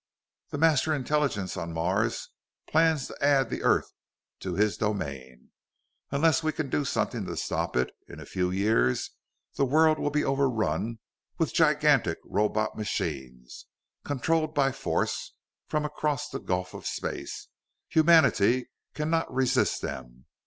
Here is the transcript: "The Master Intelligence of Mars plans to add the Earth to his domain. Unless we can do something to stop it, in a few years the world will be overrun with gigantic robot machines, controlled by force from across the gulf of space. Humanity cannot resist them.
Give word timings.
"The 0.49 0.57
Master 0.57 0.95
Intelligence 0.95 1.55
of 1.55 1.69
Mars 1.69 2.29
plans 2.67 3.05
to 3.09 3.23
add 3.23 3.51
the 3.51 3.61
Earth 3.61 3.91
to 4.39 4.55
his 4.55 4.75
domain. 4.75 5.51
Unless 6.09 6.41
we 6.41 6.51
can 6.51 6.71
do 6.71 6.83
something 6.85 7.27
to 7.27 7.37
stop 7.37 7.75
it, 7.75 7.91
in 8.07 8.19
a 8.19 8.25
few 8.25 8.49
years 8.49 9.11
the 9.57 9.63
world 9.63 9.99
will 9.99 10.09
be 10.09 10.23
overrun 10.23 10.97
with 11.37 11.53
gigantic 11.53 12.17
robot 12.25 12.75
machines, 12.75 13.67
controlled 14.03 14.55
by 14.55 14.71
force 14.71 15.35
from 15.67 15.85
across 15.85 16.27
the 16.29 16.39
gulf 16.39 16.73
of 16.73 16.87
space. 16.87 17.49
Humanity 17.89 18.71
cannot 18.95 19.31
resist 19.31 19.83
them. 19.83 20.25